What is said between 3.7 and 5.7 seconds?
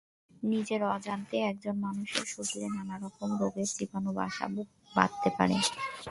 জীবাণু বাসা বাঁধতে পারে।